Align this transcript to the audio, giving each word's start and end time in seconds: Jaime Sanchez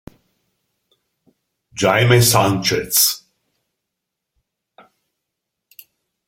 Jaime 1.75 2.23
Sanchez 2.23 3.21